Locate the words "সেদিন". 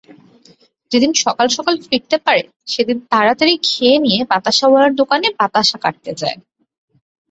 2.67-2.97